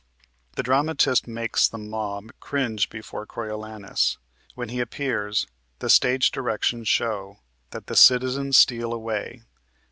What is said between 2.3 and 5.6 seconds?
cringe before Coriolanus. When he appears,